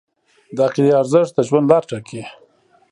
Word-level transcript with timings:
د 0.55 0.57
عقیدې 0.67 0.91
ارزښت 1.01 1.31
د 1.35 1.39
ژوند 1.47 1.65
لار 1.71 1.83
ټاکي. 1.89 2.21